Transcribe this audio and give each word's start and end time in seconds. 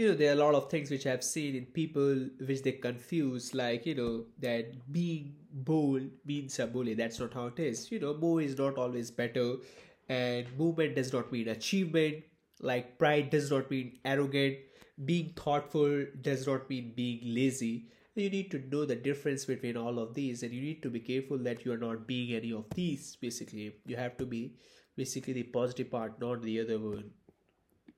you 0.00 0.08
know 0.08 0.14
there 0.14 0.30
are 0.30 0.38
a 0.38 0.42
lot 0.42 0.54
of 0.54 0.70
things 0.70 0.90
which 0.90 1.06
i've 1.06 1.24
seen 1.24 1.56
in 1.56 1.64
people 1.78 2.20
which 2.50 2.62
they 2.62 2.72
confuse 2.72 3.54
like 3.54 3.86
you 3.86 3.94
know 3.94 4.24
that 4.38 4.72
being 4.92 5.34
bold 5.52 6.02
means 6.24 6.58
a 6.58 6.66
bully. 6.66 6.94
That's 6.94 7.18
not 7.20 7.34
how 7.34 7.46
it 7.46 7.58
is. 7.58 7.90
You 7.90 8.00
know 8.00 8.14
more 8.14 8.40
is 8.40 8.56
not 8.58 8.78
always 8.78 9.10
better 9.10 9.56
and 10.08 10.46
movement 10.58 10.96
does 10.96 11.12
not 11.12 11.32
mean 11.32 11.48
achievement. 11.48 12.24
Like 12.60 12.98
pride 12.98 13.30
does 13.30 13.50
not 13.50 13.70
mean 13.70 13.98
arrogant. 14.04 14.58
Being 15.04 15.32
thoughtful 15.36 16.06
does 16.20 16.46
not 16.46 16.68
mean 16.68 16.92
being 16.94 17.20
lazy. 17.34 17.86
You 18.14 18.28
need 18.28 18.50
to 18.50 18.58
know 18.70 18.84
the 18.84 18.96
difference 18.96 19.44
between 19.44 19.76
all 19.76 19.98
of 19.98 20.14
these 20.14 20.42
and 20.42 20.52
you 20.52 20.60
need 20.60 20.82
to 20.82 20.90
be 20.90 21.00
careful 21.00 21.38
that 21.38 21.64
you 21.64 21.72
are 21.72 21.78
not 21.78 22.06
being 22.06 22.34
any 22.34 22.52
of 22.52 22.66
these 22.74 23.16
basically. 23.16 23.72
You 23.86 23.96
have 23.96 24.16
to 24.18 24.26
be 24.26 24.56
basically 24.96 25.32
the 25.32 25.44
positive 25.44 25.90
part 25.90 26.20
not 26.20 26.42
the 26.42 26.60
other 26.60 26.78
one. 26.78 27.10